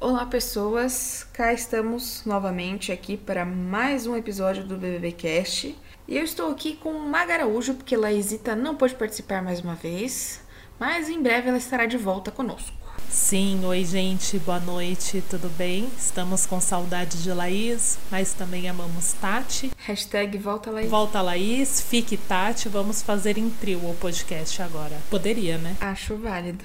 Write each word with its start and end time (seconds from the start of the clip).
Olá, 0.00 0.24
pessoas. 0.24 1.26
Cá 1.30 1.52
estamos 1.52 2.22
novamente 2.24 2.90
aqui 2.90 3.18
para 3.18 3.44
mais 3.44 4.06
um 4.06 4.16
episódio 4.16 4.64
do 4.64 4.78
BBB 4.78 5.12
Cast. 5.12 5.76
E 6.08 6.16
eu 6.16 6.24
estou 6.24 6.50
aqui 6.50 6.74
com 6.74 6.94
Maga 6.94 7.34
Araújo, 7.34 7.74
porque 7.74 7.94
Laísita 7.98 8.56
não 8.56 8.74
pôde 8.74 8.94
participar 8.94 9.42
mais 9.42 9.60
uma 9.60 9.74
vez, 9.74 10.40
mas 10.78 11.10
em 11.10 11.22
breve 11.22 11.50
ela 11.50 11.58
estará 11.58 11.84
de 11.84 11.98
volta 11.98 12.30
conosco. 12.30 12.72
Sim, 13.10 13.62
oi 13.66 13.84
gente, 13.84 14.38
boa 14.38 14.58
noite, 14.58 15.22
tudo 15.28 15.50
bem? 15.50 15.90
Estamos 15.98 16.46
com 16.46 16.58
saudade 16.62 17.22
de 17.22 17.30
Laís, 17.30 17.98
mas 18.10 18.32
também 18.32 18.70
amamos 18.70 19.12
Tati. 19.12 19.70
Hashtag 19.76 20.38
volta 20.38 20.70
Laís. 20.70 20.88
Volta 20.88 21.20
Laís, 21.20 21.78
fique 21.78 22.16
Tati, 22.16 22.70
vamos 22.70 23.02
fazer 23.02 23.36
em 23.36 23.50
trio 23.50 23.78
o 23.86 23.94
podcast 23.96 24.62
agora. 24.62 24.96
Poderia, 25.10 25.58
né? 25.58 25.76
Acho 25.78 26.16
válido. 26.16 26.64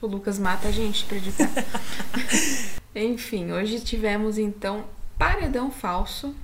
O 0.00 0.06
Lucas 0.06 0.38
mata 0.38 0.68
a 0.68 0.72
gente 0.72 1.04
pra 1.04 1.16
editar. 1.16 1.48
Enfim, 2.94 3.52
hoje 3.52 3.80
tivemos 3.80 4.38
então 4.38 4.84
paredão 5.18 5.70
falso. 5.70 6.34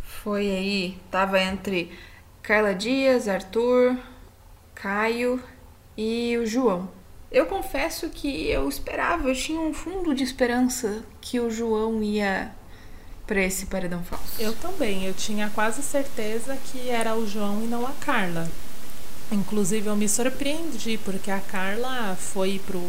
Foi 0.00 0.50
aí, 0.50 0.98
tava 1.10 1.40
entre 1.40 1.90
Carla 2.42 2.74
Dias, 2.74 3.28
Arthur, 3.28 3.96
Caio 4.74 5.42
e 5.96 6.36
o 6.38 6.46
João. 6.46 6.88
Eu 7.30 7.46
confesso 7.46 8.10
que 8.10 8.48
eu 8.48 8.68
esperava, 8.68 9.28
eu 9.28 9.34
tinha 9.34 9.60
um 9.60 9.74
fundo 9.74 10.14
de 10.14 10.22
esperança 10.22 11.02
que 11.20 11.40
o 11.40 11.50
João 11.50 12.02
ia 12.02 12.52
para 13.26 13.42
esse 13.42 13.66
paredão 13.66 14.04
falso. 14.04 14.40
Eu 14.40 14.54
também, 14.54 15.04
eu 15.04 15.14
tinha 15.14 15.50
quase 15.50 15.82
certeza 15.82 16.56
que 16.56 16.90
era 16.90 17.16
o 17.16 17.26
João 17.26 17.62
e 17.62 17.66
não 17.66 17.86
a 17.86 17.92
Carla. 17.92 18.48
Inclusive 19.32 19.88
eu 19.88 19.96
me 19.96 20.08
surpreendi 20.08 20.98
porque 20.98 21.30
a 21.30 21.40
Carla 21.40 22.14
foi 22.16 22.60
pro 22.64 22.80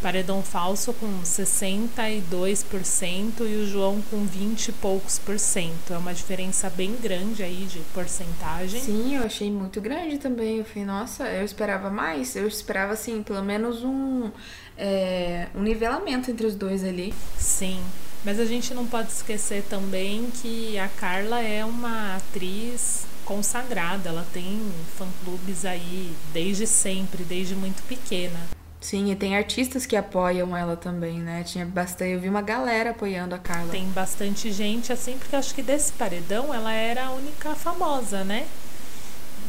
paredão 0.00 0.42
falso 0.42 0.92
com 0.94 1.20
62% 1.22 3.40
e 3.40 3.56
o 3.56 3.66
João 3.66 4.00
com 4.10 4.24
20 4.24 4.68
e 4.68 4.72
poucos 4.72 5.18
por 5.18 5.38
cento. 5.38 5.92
É 5.92 5.98
uma 5.98 6.14
diferença 6.14 6.70
bem 6.70 6.96
grande 6.96 7.42
aí 7.42 7.66
de 7.66 7.80
porcentagem. 7.94 8.80
Sim, 8.80 9.16
eu 9.16 9.24
achei 9.24 9.50
muito 9.50 9.80
grande 9.80 10.18
também. 10.18 10.58
Eu 10.58 10.64
falei, 10.64 10.84
nossa, 10.84 11.28
eu 11.28 11.44
esperava 11.44 11.90
mais. 11.90 12.34
Eu 12.34 12.48
esperava, 12.48 12.94
assim, 12.94 13.22
pelo 13.22 13.42
menos 13.42 13.84
um, 13.84 14.30
é, 14.76 15.48
um 15.54 15.62
nivelamento 15.62 16.30
entre 16.30 16.46
os 16.46 16.54
dois 16.54 16.84
ali. 16.84 17.14
Sim. 17.38 17.82
Mas 18.24 18.38
a 18.38 18.44
gente 18.44 18.74
não 18.74 18.86
pode 18.86 19.12
esquecer 19.12 19.64
também 19.68 20.30
que 20.42 20.78
a 20.78 20.88
Carla 20.88 21.40
é 21.40 21.64
uma 21.64 22.16
atriz 22.16 23.06
consagrada, 23.24 24.08
ela 24.08 24.26
tem 24.32 24.60
fã-clubes 24.98 25.64
aí 25.64 26.12
desde 26.32 26.66
sempre, 26.66 27.22
desde 27.22 27.54
muito 27.54 27.80
pequena. 27.84 28.59
Sim, 28.80 29.10
e 29.10 29.16
tem 29.16 29.36
artistas 29.36 29.84
que 29.84 29.94
apoiam 29.94 30.56
ela 30.56 30.74
também, 30.74 31.18
né? 31.18 31.44
Tinha 31.44 31.66
bastante, 31.66 32.12
eu 32.12 32.20
vi 32.20 32.28
uma 32.30 32.40
galera 32.40 32.90
apoiando 32.90 33.34
a 33.34 33.38
Carla. 33.38 33.70
Tem 33.70 33.86
bastante 33.90 34.50
gente 34.50 34.90
assim, 34.90 35.18
porque 35.18 35.36
acho 35.36 35.54
que 35.54 35.62
desse 35.62 35.92
paredão 35.92 36.52
ela 36.52 36.72
era 36.72 37.06
a 37.06 37.10
única 37.10 37.54
famosa, 37.54 38.24
né? 38.24 38.46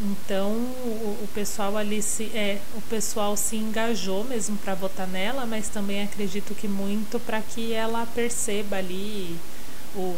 Então 0.02 0.50
o, 0.50 1.20
o 1.24 1.30
pessoal 1.34 1.78
ali 1.78 2.02
se 2.02 2.26
é, 2.36 2.60
o 2.76 2.82
pessoal 2.82 3.38
se 3.38 3.56
engajou 3.56 4.24
mesmo 4.26 4.58
para 4.58 4.76
votar 4.76 5.08
nela, 5.08 5.46
mas 5.46 5.70
também 5.70 6.04
acredito 6.04 6.54
que 6.54 6.68
muito 6.68 7.20
para 7.20 7.40
que 7.40 7.72
ela 7.72 8.06
perceba 8.14 8.78
ali 8.78 9.38
o 9.96 10.16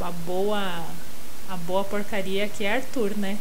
a 0.00 0.10
boa 0.10 0.84
a 1.48 1.56
boa 1.56 1.84
porcaria 1.84 2.48
que 2.48 2.64
é 2.64 2.76
Arthur, 2.76 3.16
né? 3.16 3.38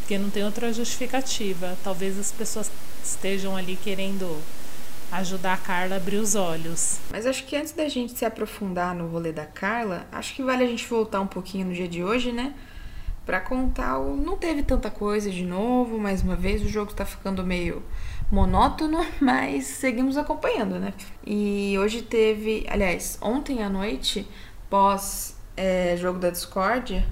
Porque 0.00 0.18
não 0.18 0.30
tem 0.30 0.44
outra 0.44 0.72
justificativa. 0.72 1.76
Talvez 1.84 2.18
as 2.18 2.32
pessoas 2.32 2.70
estejam 3.02 3.56
ali 3.56 3.76
querendo 3.76 4.40
ajudar 5.12 5.52
a 5.52 5.56
Carla 5.58 5.96
a 5.96 5.98
abrir 5.98 6.16
os 6.16 6.34
olhos. 6.34 6.98
Mas 7.10 7.26
acho 7.26 7.44
que 7.44 7.54
antes 7.54 7.72
da 7.72 7.86
gente 7.88 8.12
se 8.12 8.24
aprofundar 8.24 8.94
no 8.94 9.08
rolê 9.08 9.30
da 9.30 9.44
Carla, 9.44 10.06
acho 10.10 10.34
que 10.34 10.42
vale 10.42 10.64
a 10.64 10.66
gente 10.66 10.86
voltar 10.86 11.20
um 11.20 11.26
pouquinho 11.26 11.66
no 11.66 11.74
dia 11.74 11.86
de 11.86 12.02
hoje, 12.02 12.32
né? 12.32 12.54
Pra 13.26 13.38
contar 13.38 13.98
o. 13.98 14.16
Não 14.16 14.36
teve 14.36 14.62
tanta 14.62 14.90
coisa 14.90 15.30
de 15.30 15.44
novo, 15.44 15.98
mais 15.98 16.22
uma 16.22 16.34
vez, 16.34 16.62
o 16.62 16.68
jogo 16.68 16.94
tá 16.94 17.04
ficando 17.04 17.44
meio 17.44 17.82
monótono, 18.30 19.04
mas 19.20 19.66
seguimos 19.66 20.16
acompanhando, 20.16 20.78
né? 20.78 20.94
E 21.24 21.76
hoje 21.78 22.02
teve. 22.02 22.66
Aliás, 22.68 23.18
ontem 23.20 23.62
à 23.62 23.68
noite, 23.68 24.26
pós 24.70 25.36
é, 25.56 25.94
jogo 25.98 26.18
da 26.18 26.30
Discord, 26.30 27.06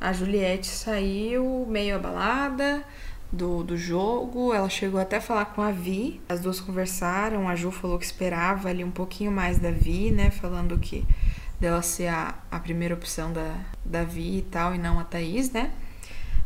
a 0.00 0.12
Juliette 0.12 0.66
saiu 0.66 1.64
meio 1.68 1.96
abalada 1.96 2.84
do, 3.32 3.62
do 3.62 3.76
jogo. 3.76 4.52
Ela 4.52 4.68
chegou 4.68 5.00
até 5.00 5.16
a 5.16 5.20
falar 5.20 5.46
com 5.46 5.62
a 5.62 5.70
Vi. 5.70 6.20
As 6.28 6.40
duas 6.40 6.60
conversaram. 6.60 7.48
A 7.48 7.54
Ju 7.54 7.70
falou 7.70 7.98
que 7.98 8.04
esperava 8.04 8.68
ali 8.68 8.84
um 8.84 8.90
pouquinho 8.90 9.30
mais 9.30 9.58
da 9.58 9.70
Vi, 9.70 10.10
né? 10.10 10.30
Falando 10.30 10.78
que 10.78 11.04
dela 11.60 11.82
ser 11.82 12.08
a, 12.08 12.34
a 12.50 12.58
primeira 12.58 12.94
opção 12.94 13.32
da, 13.32 13.54
da 13.84 14.04
Vi 14.04 14.38
e 14.38 14.42
tal, 14.42 14.74
e 14.74 14.78
não 14.78 14.98
a 14.98 15.04
Thaís, 15.04 15.50
né? 15.50 15.72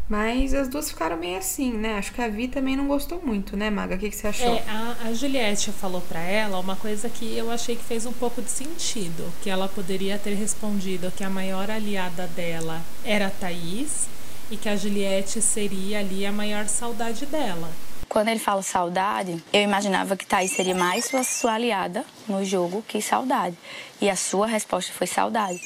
Mas 0.09 0.53
as 0.53 0.69
duas 0.69 0.91
ficaram 0.91 1.16
meio 1.16 1.38
assim, 1.38 1.72
né? 1.72 1.97
Acho 1.97 2.12
que 2.12 2.20
a 2.20 2.28
Vi 2.28 2.48
também 2.48 2.76
não 2.76 2.87
gostou 2.87 3.22
muito, 3.25 3.56
né, 3.56 3.70
Maga? 3.70 3.94
O 3.94 3.99
que, 3.99 4.10
que 4.10 4.16
você 4.16 4.26
achou? 4.26 4.54
É, 4.54 4.64
a, 4.69 4.97
a 5.06 5.14
Juliette 5.14 5.70
falou 5.72 6.00
para 6.03 6.20
ela 6.20 6.59
uma 6.59 6.76
coisa 6.76 7.09
que 7.09 7.37
eu 7.37 7.50
achei 7.50 7.76
que 7.76 7.84
fez 7.84 8.04
um 8.04 8.12
pouco 8.12 8.43
de 8.43 8.50
sentido. 8.50 9.32
Que 9.43 9.49
ela 9.49 9.69
poderia 9.69 10.19
ter 10.19 10.34
respondido 10.34 11.10
que 11.16 11.25
a 11.25 11.31
maior 11.31 11.70
aliada 11.70 12.26
dela 12.26 12.82
era 13.04 13.28
a 13.28 13.31
Thaís 13.31 14.09
e 14.50 14.56
que 14.56 14.69
a 14.69 14.76
Juliette 14.76 15.41
seria 15.41 16.00
ali 16.00 16.26
a 16.26 16.32
maior 16.32 16.66
saudade 16.69 17.26
dela. 17.26 17.70
Quando 18.08 18.28
ele 18.28 18.38
fala 18.38 18.60
saudade, 18.62 19.42
eu 19.53 19.62
imaginava 19.62 20.16
que 20.16 20.26
Thaís 20.26 20.50
seria 20.53 20.75
mais 20.75 21.06
sua, 21.06 21.25
sua 21.25 21.54
aliada 21.54 22.04
no 22.28 22.44
jogo 22.44 22.84
que 22.86 23.00
saudade. 23.00 23.56
E 24.02 24.10
a 24.10 24.16
sua 24.16 24.47
resposta 24.47 24.92
foi 24.92 25.06
saudade. 25.06 25.58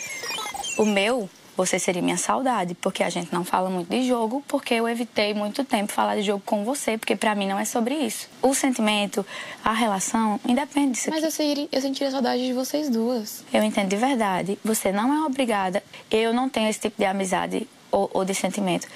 O 0.78 0.84
meu, 0.84 1.28
você 1.56 1.76
seria 1.78 2.00
minha 2.00 2.16
saudade, 2.16 2.75
porque 2.75 3.03
a 3.03 3.10
gente 3.10 3.32
não 3.32 3.44
fala 3.44 3.69
muito 3.69 3.88
de 3.88 4.06
jogo, 4.06 4.44
porque 4.47 4.75
eu 4.75 4.88
evitei 4.88 5.34
muito 5.34 5.65
tempo 5.65 5.92
falar 5.92 6.15
de 6.15 6.22
jogo 6.22 6.42
com 6.47 6.65
você, 6.65 6.97
porque 6.97 7.16
para 7.16 7.34
mim 7.34 7.48
não 7.48 7.59
é 7.59 7.65
sobre 7.65 7.94
isso. 7.97 8.28
O 8.41 8.54
sentimento, 8.54 9.26
a 9.65 9.72
relação, 9.72 10.38
independe 10.47 10.92
disso 10.92 11.10
Mas 11.10 11.19
aqui. 11.19 11.26
eu, 11.26 11.31
sentiria, 11.32 11.69
eu 11.72 11.81
sentiria 11.81 12.10
saudade 12.12 12.47
de 12.47 12.53
vocês 12.53 12.88
duas. 12.88 13.42
Eu 13.53 13.65
entendo 13.65 13.88
de 13.88 13.97
verdade. 13.97 14.56
Você 14.65 14.92
não 14.92 15.12
é 15.12 15.26
obrigada. 15.26 15.82
Eu 16.10 16.32
não 16.32 16.48
tenho 16.48 16.69
esse 16.69 16.78
tipo 16.78 16.97
de 16.98 17.06
amizade 17.06 17.66
ou, 17.97 18.11
ou 18.12 18.25
de 18.27 18.34
sentimento 18.34 18.87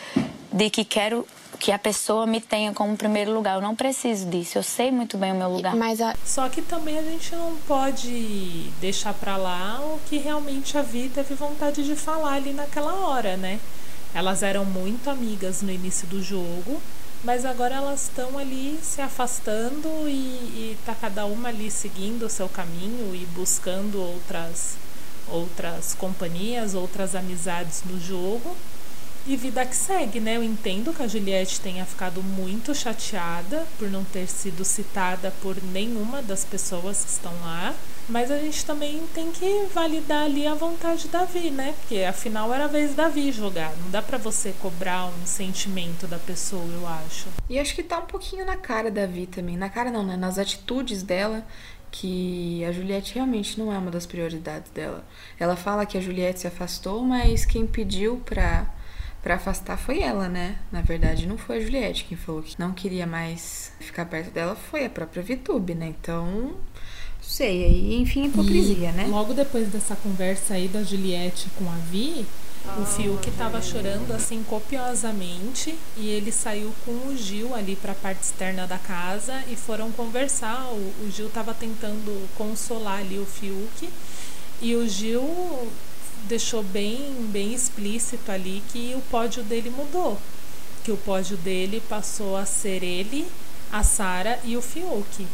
de 0.52 0.68
que 0.68 0.84
quero 0.84 1.26
que 1.58 1.72
a 1.72 1.78
pessoa 1.78 2.26
me 2.26 2.40
tenha 2.40 2.72
como 2.72 2.96
primeiro 2.96 3.32
lugar. 3.32 3.56
Eu 3.56 3.62
não 3.62 3.74
preciso 3.74 4.26
disso. 4.26 4.58
Eu 4.58 4.62
sei 4.62 4.90
muito 4.90 5.16
bem 5.16 5.32
o 5.32 5.34
meu 5.34 5.48
lugar. 5.48 5.74
Mas 5.74 6.00
a, 6.00 6.14
Só 6.24 6.48
que 6.48 6.60
também 6.60 6.98
a 6.98 7.02
gente 7.02 7.34
não 7.34 7.56
pode 7.66 8.70
deixar 8.80 9.14
pra 9.14 9.36
lá 9.36 9.80
o 9.80 10.00
que 10.08 10.18
realmente 10.18 10.76
a 10.76 10.82
Vi 10.82 11.10
teve 11.14 11.34
vontade 11.34 11.84
de 11.84 11.94
falar 11.94 12.34
ali 12.34 12.52
naquela 12.52 12.94
hora, 12.94 13.36
né? 13.36 13.58
Elas 14.14 14.42
eram 14.42 14.64
muito 14.64 15.08
amigas 15.08 15.62
no 15.62 15.70
início 15.70 16.06
do 16.08 16.22
jogo, 16.22 16.80
mas 17.22 17.44
agora 17.44 17.76
elas 17.76 18.04
estão 18.04 18.38
ali 18.38 18.78
se 18.82 19.00
afastando 19.00 19.88
e, 20.08 20.10
e 20.10 20.78
tá 20.84 20.94
cada 20.94 21.26
uma 21.26 21.48
ali 21.48 21.70
seguindo 21.70 22.26
o 22.26 22.28
seu 22.28 22.48
caminho 22.48 23.14
e 23.14 23.24
buscando 23.34 24.00
outras 24.00 24.76
outras 25.28 25.94
companhias, 25.94 26.74
outras 26.74 27.14
amizades 27.14 27.82
no 27.84 28.00
jogo. 28.00 28.56
E 29.26 29.36
vida 29.36 29.64
que 29.66 29.76
segue, 29.76 30.18
né? 30.18 30.36
Eu 30.36 30.42
entendo 30.42 30.92
que 30.92 31.02
a 31.02 31.06
Juliette 31.06 31.60
tenha 31.60 31.84
ficado 31.84 32.22
muito 32.22 32.74
chateada 32.74 33.66
por 33.78 33.90
não 33.90 34.02
ter 34.02 34.26
sido 34.26 34.64
citada 34.64 35.32
por 35.42 35.62
nenhuma 35.62 36.22
das 36.22 36.44
pessoas 36.44 37.04
que 37.04 37.10
estão 37.10 37.32
lá. 37.42 37.74
Mas 38.08 38.30
a 38.30 38.38
gente 38.38 38.64
também 38.64 39.02
tem 39.14 39.30
que 39.30 39.66
validar 39.72 40.24
ali 40.24 40.46
a 40.46 40.54
vontade 40.54 41.06
da 41.06 41.24
Vi, 41.24 41.50
né? 41.50 41.74
Porque 41.80 42.02
afinal 42.02 42.52
era 42.52 42.64
a 42.64 42.68
vez 42.68 42.94
da 42.94 43.08
Vi 43.08 43.30
jogar. 43.30 43.72
Não 43.76 43.90
dá 43.90 44.02
para 44.02 44.18
você 44.18 44.52
cobrar 44.60 45.06
um 45.06 45.26
sentimento 45.26 46.08
da 46.08 46.18
pessoa, 46.18 46.64
eu 46.64 46.88
acho. 46.88 47.28
E 47.48 47.58
acho 47.58 47.74
que 47.74 47.84
tá 47.84 47.98
um 47.98 48.06
pouquinho 48.06 48.44
na 48.44 48.56
cara 48.56 48.90
da 48.90 49.06
Vi 49.06 49.26
também. 49.26 49.56
Na 49.56 49.68
cara 49.68 49.90
não, 49.90 50.04
né? 50.04 50.16
Nas 50.16 50.38
atitudes 50.38 51.02
dela 51.02 51.46
que 51.90 52.64
a 52.64 52.72
Juliette 52.72 53.14
realmente 53.14 53.58
não 53.58 53.72
é 53.72 53.78
uma 53.78 53.90
das 53.90 54.06
prioridades 54.06 54.70
dela. 54.70 55.04
Ela 55.38 55.56
fala 55.56 55.84
que 55.84 55.98
a 55.98 56.00
Juliette 56.00 56.40
se 56.40 56.46
afastou, 56.46 57.02
mas 57.02 57.44
quem 57.44 57.66
pediu 57.66 58.22
pra, 58.24 58.66
pra 59.22 59.36
afastar 59.36 59.76
foi 59.76 60.00
ela, 60.00 60.28
né? 60.28 60.56
Na 60.72 60.80
verdade, 60.80 61.26
não 61.26 61.36
foi 61.36 61.58
a 61.58 61.60
Juliette 61.60 62.04
quem 62.04 62.16
falou 62.16 62.42
que 62.42 62.58
não 62.58 62.72
queria 62.72 63.06
mais 63.06 63.72
ficar 63.80 64.06
perto 64.06 64.30
dela, 64.30 64.54
foi 64.54 64.84
a 64.84 64.90
própria 64.90 65.22
Vitube, 65.22 65.74
né? 65.74 65.88
Então, 65.88 66.54
sei, 67.20 67.64
aí, 67.64 67.94
enfim, 67.96 68.26
hipocrisia, 68.26 68.90
E 68.90 68.92
né? 68.92 69.06
Logo 69.08 69.34
depois 69.34 69.68
dessa 69.68 69.94
conversa 69.96 70.54
aí 70.54 70.68
da 70.68 70.82
Juliette 70.82 71.48
com 71.58 71.68
a 71.68 71.76
Vi, 71.90 72.26
o 72.78 72.84
Fiuk 72.84 73.30
tava 73.32 73.60
chorando 73.62 74.12
assim 74.12 74.44
copiosamente 74.44 75.76
e 75.96 76.08
ele 76.08 76.30
saiu 76.30 76.72
com 76.84 76.92
o 77.08 77.16
Gil 77.16 77.54
ali 77.54 77.74
para 77.74 77.92
a 77.92 77.94
parte 77.94 78.22
externa 78.22 78.66
da 78.66 78.78
casa 78.78 79.42
e 79.48 79.56
foram 79.56 79.90
conversar. 79.90 80.66
O, 80.70 81.04
o 81.04 81.10
Gil 81.10 81.30
tava 81.30 81.54
tentando 81.54 82.28
consolar 82.36 83.00
ali 83.00 83.18
o 83.18 83.24
Fiuk 83.24 83.88
e 84.60 84.76
o 84.76 84.86
Gil 84.86 85.24
deixou 86.24 86.62
bem 86.62 86.98
bem 87.30 87.54
explícito 87.54 88.30
ali 88.30 88.62
que 88.72 88.94
o 88.96 89.00
pódio 89.10 89.42
dele 89.42 89.70
mudou, 89.70 90.18
que 90.84 90.92
o 90.92 90.96
pódio 90.96 91.36
dele 91.36 91.82
passou 91.88 92.36
a 92.36 92.44
ser 92.44 92.82
ele, 92.82 93.26
a 93.72 93.82
Sara 93.82 94.38
e 94.44 94.56
o 94.56 94.62
Fiuk. 94.62 95.26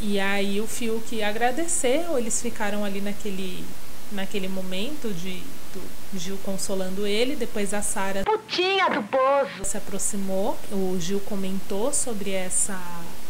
E 0.00 0.20
aí 0.20 0.60
o 0.60 0.66
Fiuk 0.66 1.22
agradeceu, 1.22 2.18
eles 2.18 2.40
ficaram 2.42 2.84
ali 2.84 3.00
naquele 3.00 3.64
naquele 4.12 4.46
momento 4.46 5.12
de 5.12 5.42
do 5.74 6.18
Gil 6.18 6.38
consolando 6.44 7.06
ele, 7.06 7.36
depois 7.36 7.74
a 7.74 7.82
Sara 7.82 8.24
Putinha 8.24 8.88
do 8.88 9.02
poço. 9.02 9.64
se 9.64 9.76
aproximou, 9.76 10.56
o 10.70 10.96
Gil 10.98 11.20
comentou 11.20 11.92
sobre 11.92 12.30
essa 12.30 12.80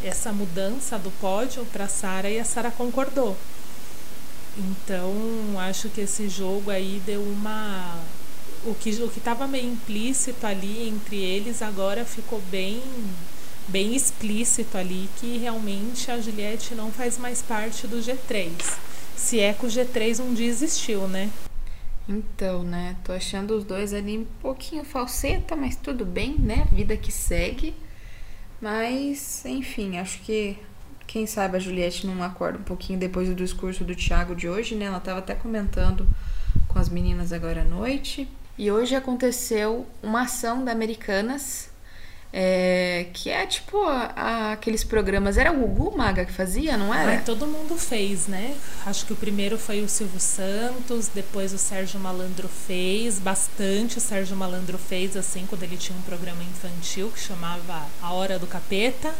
essa 0.05 0.33
mudança 0.33 0.99
do 0.99 1.11
pódio 1.13 1.65
para 1.67 1.89
Sara 1.89 2.31
e 2.31 2.39
a 2.39 2.45
Sara 2.45 2.71
concordou. 2.71 3.37
Então, 4.59 5.13
acho 5.59 5.89
que 5.91 6.01
esse 6.01 6.29
jogo 6.29 6.71
aí 6.71 7.03
deu 7.05 7.23
uma 7.23 8.03
o 8.65 8.75
que 8.75 8.91
o 8.91 9.07
estava 9.07 9.47
meio 9.47 9.71
implícito 9.71 10.45
ali 10.45 10.89
entre 10.89 11.17
eles 11.17 11.63
agora 11.63 12.05
ficou 12.05 12.41
bem 12.51 12.83
bem 13.69 13.95
explícito 13.95 14.77
ali 14.77 15.09
que 15.21 15.37
realmente 15.39 16.11
a 16.11 16.21
Juliette 16.21 16.75
não 16.75 16.91
faz 16.91 17.19
mais 17.19 17.43
parte 17.43 17.87
do 17.87 17.99
G3. 17.99 18.51
Se 19.17 19.41
é 19.41 19.53
que 19.53 19.67
o 19.67 19.69
G3 19.69 20.21
um 20.21 20.35
dia 20.35 20.47
existiu, 20.47 21.09
né? 21.09 21.31
Então, 22.09 22.63
né? 22.63 22.97
Tô 23.05 23.13
achando 23.13 23.57
os 23.57 23.65
dois 23.65 23.93
ali 23.93 24.19
um 24.19 24.27
pouquinho 24.41 24.85
falseta, 24.85 25.57
mas 25.57 25.75
tudo 25.75 26.05
bem, 26.05 26.37
né? 26.39 26.67
Vida 26.73 26.97
que 26.97 27.11
segue. 27.11 27.75
Mas, 28.61 29.45
enfim, 29.45 29.99
acho 29.99 30.21
que 30.21 30.57
quem 31.07 31.27
sabe 31.27 31.57
a 31.57 31.61
Juliette 31.61 32.07
não 32.07 32.23
acorda 32.23 32.59
um 32.59 32.63
pouquinho 32.63 32.99
depois 32.99 33.29
do 33.29 33.35
discurso 33.35 33.85
do 33.85 33.95
Thiago 33.95 34.35
de 34.35 34.49
hoje, 34.49 34.75
né? 34.75 34.87
Ela 34.87 35.01
tava 35.01 35.19
até 35.21 35.35
comentando 35.35 36.07
com 36.69 36.79
as 36.79 36.89
meninas 36.89 37.33
agora 37.33 37.63
à 37.63 37.65
noite. 37.65 38.29
E 38.59 38.71
hoje 38.71 38.95
aconteceu 38.95 39.87
uma 40.03 40.23
ação 40.23 40.65
da 40.65 40.73
Americanas, 40.73 41.69
é, 42.33 43.07
que 43.13 43.31
é 43.31 43.47
tipo 43.47 43.83
a- 43.85 44.13
a- 44.17 44.53
aqueles 44.53 44.83
programas. 44.83 45.37
Era 45.39 45.53
o 45.53 45.57
Gugu 45.67 45.97
Maga 45.97 46.25
que 46.25 46.33
fazia, 46.33 46.77
não 46.77 46.93
era? 46.93 47.13
Ai, 47.13 47.23
todo 47.25 47.47
mundo 47.47 47.77
fez, 47.77 48.27
né? 48.27 48.55
Acho 48.85 49.07
que 49.07 49.13
o 49.13 49.17
primeiro 49.17 49.57
foi 49.59 49.83
o 49.83 49.89
Silvio 49.89 50.21
Santos, 50.21 51.09
depois 51.15 51.53
o 51.53 51.59
Sérgio 51.59 52.01
Malandro 52.01 52.49
fez, 52.49 53.19
bastante 53.19 53.99
o 53.99 54.01
Sérgio 54.01 54.37
Malandro 54.37 54.77
fez, 54.77 55.17
assim, 55.17 55.47
quando 55.47 55.63
ele 55.63 55.77
tinha 55.77 55.97
um 55.97 56.03
programa 56.03 56.43
infantil 56.43 57.11
que 57.11 57.21
chamava 57.21 57.87
A 58.03 58.13
Hora 58.13 58.39
do 58.39 58.47
Capeta, 58.47 59.15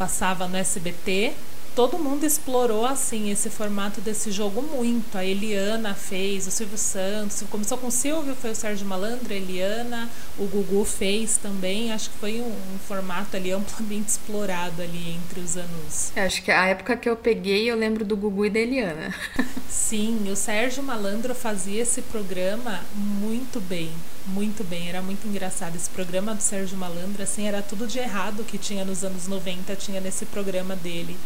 passava 0.00 0.48
no 0.48 0.56
SBT. 0.56 1.34
Todo 1.76 1.98
mundo 1.98 2.24
explorou, 2.24 2.84
assim, 2.84 3.30
esse 3.30 3.48
formato 3.50 4.00
desse 4.00 4.32
jogo 4.32 4.60
muito. 4.60 5.16
A 5.16 5.24
Eliana 5.24 5.94
fez, 5.94 6.46
o 6.46 6.50
Silvio 6.50 6.78
Santos, 6.78 7.44
começou 7.48 7.78
com 7.78 7.88
o 7.88 7.92
Silvio, 7.92 8.34
foi 8.34 8.50
o 8.50 8.54
Sérgio 8.56 8.86
Malandro, 8.86 9.32
a 9.32 9.36
Eliana, 9.36 10.08
o 10.38 10.46
Gugu 10.46 10.84
fez 10.84 11.36
também. 11.36 11.92
Acho 11.92 12.10
que 12.10 12.18
foi 12.18 12.40
um, 12.40 12.46
um 12.48 12.78
formato 12.88 13.36
ali 13.36 13.52
amplamente 13.52 14.08
explorado 14.08 14.82
ali 14.82 15.16
entre 15.16 15.40
os 15.40 15.56
anos 15.56 16.10
É, 16.16 16.24
Acho 16.24 16.42
que 16.42 16.50
a 16.50 16.66
época 16.66 16.96
que 16.96 17.08
eu 17.08 17.16
peguei, 17.16 17.70
eu 17.70 17.76
lembro 17.76 18.04
do 18.04 18.16
Gugu 18.16 18.46
e 18.46 18.50
da 18.50 18.58
Eliana. 18.58 19.14
Sim, 19.68 20.28
o 20.30 20.34
Sérgio 20.34 20.82
Malandro 20.82 21.34
fazia 21.34 21.82
esse 21.82 22.02
programa 22.02 22.80
muito 22.96 23.60
bem, 23.60 23.92
muito 24.30 24.64
bem, 24.64 24.88
era 24.88 25.02
muito 25.02 25.26
engraçado. 25.26 25.76
Esse 25.76 25.90
programa 25.90 26.34
do 26.34 26.40
Sérgio 26.40 26.78
Malandro, 26.78 27.22
assim, 27.22 27.46
era 27.46 27.60
tudo 27.60 27.86
de 27.86 27.98
errado 27.98 28.44
que 28.44 28.56
tinha 28.56 28.84
nos 28.84 29.04
anos 29.04 29.26
90, 29.26 29.74
tinha 29.76 30.00
nesse 30.00 30.24
programa 30.24 30.76
dele. 30.76 31.16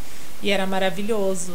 E 0.42 0.50
era 0.50 0.66
maravilhoso. 0.66 1.54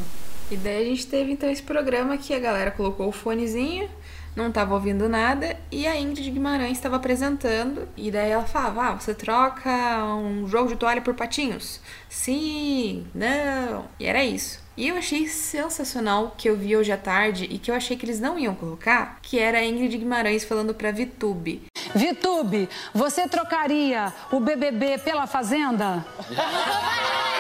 E 0.51 0.57
daí 0.57 0.81
a 0.81 0.85
gente 0.85 1.07
teve 1.07 1.31
então 1.31 1.49
esse 1.49 1.61
programa 1.61 2.17
que 2.17 2.33
a 2.33 2.39
galera 2.39 2.71
colocou 2.71 3.07
o 3.07 3.11
fonezinho, 3.11 3.89
não 4.39 4.51
tava 4.51 4.73
ouvindo 4.73 5.07
nada, 5.07 5.57
e 5.71 5.85
a 5.85 5.99
Ingrid 5.99 6.31
Guimarães 6.31 6.77
estava 6.77 6.95
apresentando, 6.95 7.87
e 7.95 8.09
daí 8.09 8.31
ela 8.31 8.45
falava: 8.45 8.83
Ah, 8.83 8.91
você 8.93 9.13
troca 9.13 9.69
um 10.15 10.47
jogo 10.47 10.69
de 10.69 10.75
toalha 10.75 11.01
por 11.01 11.13
patinhos? 11.13 11.79
Sim, 12.09 13.05
não. 13.13 13.85
E 13.99 14.05
era 14.05 14.23
isso. 14.23 14.59
E 14.75 14.87
eu 14.87 14.95
achei 14.95 15.27
sensacional 15.27 16.33
que 16.37 16.49
eu 16.49 16.55
vi 16.55 16.77
hoje 16.77 16.89
à 16.89 16.97
tarde 16.97 17.45
e 17.51 17.59
que 17.59 17.69
eu 17.69 17.75
achei 17.75 17.97
que 17.97 18.05
eles 18.05 18.21
não 18.21 18.39
iam 18.39 18.55
colocar, 18.55 19.19
que 19.21 19.37
era 19.37 19.57
a 19.57 19.65
Ingrid 19.65 19.97
Guimarães 19.97 20.45
falando 20.45 20.73
pra 20.73 20.89
Vitube. 20.89 21.63
Vitube, 21.93 22.69
você 22.93 23.27
trocaria 23.27 24.13
o 24.31 24.39
BBB 24.39 24.99
pela 24.99 25.27
Fazenda? 25.27 26.05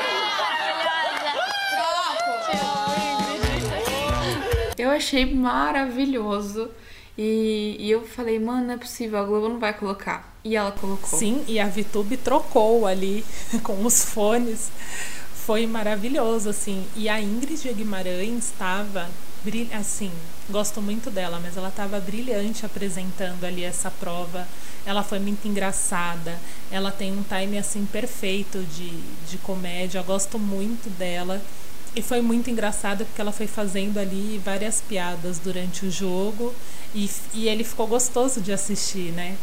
Eu 4.79 4.91
achei 4.91 5.25
maravilhoso. 5.33 6.69
E, 7.17 7.75
e 7.77 7.91
eu 7.91 8.07
falei, 8.07 8.39
mano, 8.39 8.67
não 8.67 8.73
é 8.75 8.77
possível, 8.77 9.19
a 9.19 9.23
Globo 9.23 9.49
não 9.49 9.59
vai 9.59 9.73
colocar. 9.73 10.33
E 10.43 10.55
ela 10.55 10.71
colocou. 10.71 11.19
Sim, 11.19 11.43
e 11.49 11.59
a 11.59 11.67
Vitube 11.67 12.15
trocou 12.15 12.87
ali 12.87 13.25
com 13.61 13.85
os 13.85 14.05
fones. 14.05 14.71
Foi 15.33 15.67
maravilhoso, 15.67 16.49
assim. 16.49 16.85
E 16.95 17.09
a 17.09 17.19
Ingrid 17.19 17.73
Guimarães 17.73 18.45
estava 18.45 19.09
assim, 19.73 20.11
gosto 20.49 20.81
muito 20.81 21.09
dela, 21.09 21.39
mas 21.41 21.55
ela 21.55 21.69
estava 21.69 21.99
brilhante 21.99 22.65
apresentando 22.65 23.45
ali 23.45 23.63
essa 23.63 23.89
prova. 23.89 24.47
Ela 24.85 25.03
foi 25.03 25.19
muito 25.19 25.47
engraçada. 25.47 26.39
Ela 26.71 26.91
tem 26.91 27.11
um 27.11 27.23
time 27.23 27.57
assim 27.57 27.85
perfeito 27.85 28.59
de, 28.63 28.89
de 29.29 29.37
comédia. 29.39 29.99
Eu 29.99 30.03
gosto 30.03 30.37
muito 30.37 30.89
dela. 30.97 31.41
E 31.95 32.01
foi 32.01 32.21
muito 32.21 32.49
engraçado 32.49 33.05
porque 33.05 33.19
ela 33.19 33.31
foi 33.31 33.47
fazendo 33.47 33.97
ali 33.97 34.39
várias 34.43 34.81
piadas 34.81 35.39
durante 35.39 35.85
o 35.85 35.91
jogo 35.91 36.53
e, 36.93 37.09
e 37.33 37.47
ele 37.47 37.63
ficou 37.63 37.87
gostoso 37.87 38.41
de 38.41 38.51
assistir, 38.51 39.11
né? 39.11 39.37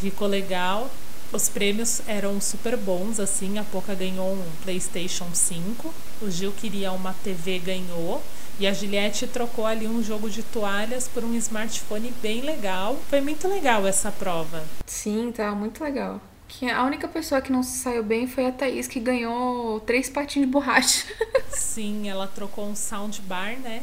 Ficou 0.00 0.28
legal. 0.28 0.90
Os 1.32 1.48
prêmios 1.48 2.02
eram 2.06 2.40
super 2.40 2.76
bons, 2.76 3.18
assim. 3.18 3.58
A 3.58 3.64
Poca 3.64 3.94
ganhou 3.94 4.34
um 4.34 4.44
PlayStation 4.62 5.28
5. 5.32 5.94
O 6.20 6.30
Gil 6.30 6.52
queria 6.52 6.92
uma 6.92 7.14
TV, 7.24 7.58
ganhou. 7.58 8.22
E 8.60 8.66
a 8.66 8.72
Juliette 8.74 9.26
trocou 9.26 9.64
ali 9.64 9.86
um 9.88 10.02
jogo 10.02 10.28
de 10.28 10.42
toalhas 10.42 11.08
por 11.08 11.24
um 11.24 11.34
smartphone 11.36 12.12
bem 12.20 12.42
legal. 12.42 12.98
Foi 13.08 13.22
muito 13.22 13.48
legal 13.48 13.86
essa 13.86 14.12
prova. 14.12 14.62
Sim, 14.86 15.32
tá 15.32 15.54
muito 15.54 15.82
legal. 15.82 16.20
Que 16.58 16.68
a 16.68 16.84
única 16.84 17.08
pessoa 17.08 17.40
que 17.40 17.50
não 17.50 17.62
se 17.62 17.78
saiu 17.78 18.04
bem 18.04 18.26
foi 18.26 18.46
a 18.46 18.52
Thaís, 18.52 18.86
que 18.86 19.00
ganhou 19.00 19.80
três 19.80 20.10
patinhos 20.10 20.46
de 20.46 20.52
borracha. 20.52 21.06
Sim, 21.48 22.10
ela 22.10 22.26
trocou 22.28 22.66
um 22.66 22.76
soundbar, 22.76 23.58
né? 23.58 23.82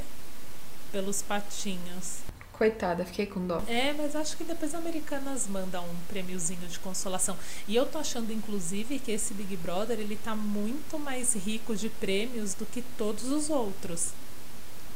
Pelos 0.91 1.21
patinhos. 1.21 2.19
Coitada, 2.53 3.03
fiquei 3.05 3.25
com 3.25 3.45
dó. 3.45 3.61
É, 3.67 3.93
mas 3.93 4.15
acho 4.15 4.37
que 4.37 4.43
depois 4.43 4.75
a 4.75 4.77
Americanas 4.77 5.47
manda 5.47 5.81
um 5.81 5.95
prêmiozinho 6.07 6.67
de 6.67 6.77
consolação. 6.77 7.35
E 7.67 7.75
eu 7.75 7.85
tô 7.87 7.97
achando, 7.97 8.31
inclusive, 8.31 8.99
que 8.99 9.11
esse 9.11 9.33
Big 9.33 9.57
Brother 9.57 9.99
ele 9.99 10.15
tá 10.15 10.35
muito 10.35 10.99
mais 10.99 11.33
rico 11.33 11.75
de 11.75 11.89
prêmios 11.89 12.53
do 12.53 12.65
que 12.65 12.83
todos 12.97 13.29
os 13.29 13.49
outros. 13.49 14.09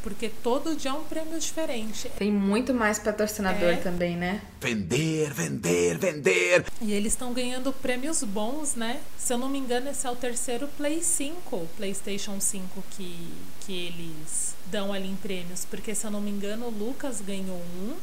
Porque 0.04 0.28
todo 0.28 0.76
dia 0.76 0.92
é 0.92 0.94
um 0.94 1.06
prêmio 1.06 1.40
diferente. 1.40 2.10
Tem 2.18 2.30
muito 2.30 2.74
mais 2.74 3.00
patrocinador 3.00 3.70
É. 3.70 3.76
também, 3.78 4.18
né? 4.18 4.42
Vender, 4.60 5.34
vender, 5.34 5.98
vender. 5.98 6.66
E 6.82 6.92
eles 6.92 7.14
estão 7.14 7.32
ganhando 7.32 7.72
prêmios 7.72 8.22
bons, 8.22 8.76
né? 8.76 9.00
Se 9.18 9.34
eu 9.34 9.38
não 9.38 9.48
me 9.48 9.58
engano, 9.58 9.90
esse 9.90 10.06
é 10.06 10.12
o 10.12 10.16
terceiro 10.16 10.68
Play 10.78 11.02
5, 11.02 11.68
PlayStation 11.78 12.40
5 12.42 12.84
que, 12.92 13.18
que 13.62 13.72
eles 13.88 14.54
dão 14.66 14.92
ali 14.92 15.10
em 15.10 15.16
prêmios. 15.16 15.64
Porque 15.64 15.96
se 15.96 16.06
eu 16.06 16.12
não 16.12 16.20
me 16.20 16.32
engano, 16.32 16.66
o 16.66 16.70
Lucas 16.70 17.22
ganhou 17.22 17.56
um. 17.80 17.94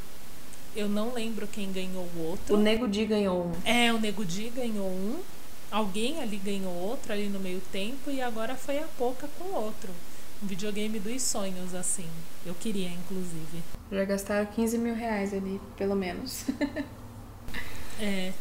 Eu 0.74 0.88
não 0.88 1.12
lembro 1.12 1.46
quem 1.46 1.70
ganhou 1.70 2.08
o 2.16 2.20
outro. 2.28 2.54
O 2.54 2.58
Nego 2.58 2.88
Di 2.88 3.04
ganhou 3.04 3.44
um. 3.46 3.52
É, 3.68 3.92
o 3.92 3.98
Nego 4.00 4.24
Di 4.24 4.48
ganhou 4.48 4.86
um. 4.88 5.18
Alguém 5.70 6.20
ali 6.22 6.36
ganhou 6.38 6.72
outro 6.72 7.12
ali 7.12 7.28
no 7.28 7.38
meio 7.38 7.60
tempo 7.70 8.10
e 8.10 8.22
agora 8.22 8.54
foi 8.54 8.78
a 8.78 8.86
Poca 8.96 9.28
com 9.38 9.44
outro. 9.54 9.90
Um 10.42 10.46
videogame 10.46 10.98
dos 10.98 11.22
sonhos, 11.22 11.74
assim. 11.74 12.06
Eu 12.46 12.54
queria, 12.54 12.88
inclusive. 12.88 13.62
Já 13.92 14.04
gastaram 14.04 14.46
15 14.46 14.78
mil 14.78 14.94
reais 14.94 15.34
ali, 15.34 15.60
pelo 15.76 15.94
menos. 15.94 16.46
é. 18.00 18.32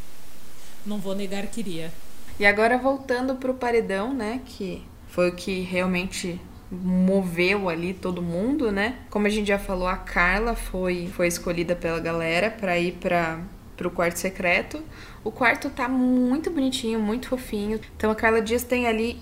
Não 0.86 0.98
vou 0.98 1.14
negar 1.14 1.46
que 1.48 1.60
iria. 1.60 1.92
E 2.40 2.46
agora 2.46 2.78
voltando 2.78 3.36
pro 3.36 3.54
paredão, 3.54 4.14
né? 4.14 4.42
Que 4.46 4.82
foi 5.10 5.30
o 5.30 5.36
que 5.36 5.60
realmente 5.60 6.40
moveu 6.72 7.68
ali 7.68 7.94
todo 7.94 8.22
mundo, 8.22 8.72
né? 8.72 9.00
Como 9.10 9.28
a 9.28 9.30
gente 9.30 9.48
já 9.48 9.60
falou, 9.60 9.88
a 9.88 9.98
Carla 9.98 10.56
foi, 10.56 11.10
foi 11.14 11.28
escolhida 11.28 11.76
pela 11.76 12.00
galera 12.00 12.50
para 12.50 12.80
ir 12.80 12.94
para 12.94 13.40
pro 13.76 13.90
quarto 13.90 14.18
secreto. 14.18 14.84
O 15.24 15.32
quarto 15.32 15.70
tá 15.70 15.88
muito 15.88 16.52
bonitinho, 16.52 17.00
muito 17.00 17.30
fofinho. 17.30 17.80
Então 17.96 18.12
a 18.12 18.16
Carla 18.16 18.42
Dias 18.42 18.64
tem 18.64 18.88
ali 18.88 19.18